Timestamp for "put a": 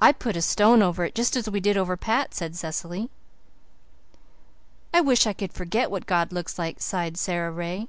0.12-0.40